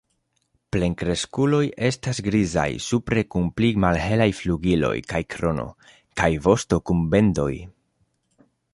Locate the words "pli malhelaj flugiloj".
3.59-4.93